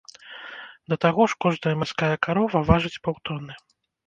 Да 0.93 0.97
таго 1.05 1.27
ж, 1.33 1.37
кожная 1.45 1.75
марская 1.83 2.11
карова 2.29 2.63
важыць 2.71 3.01
паўтоны. 3.07 3.53